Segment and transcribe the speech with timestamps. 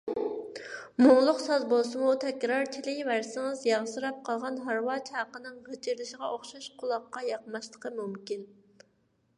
[1.01, 8.51] مۇڭلۇق ساز بولسىمۇ تەكرار چېلىۋەرسىڭىز، ياغسىراپ قالغان ھارۋا چاقىنىڭ غىچىرلىشىغا ئوخشاش قۇلاققا ياقماسلىقى مۇمكىن.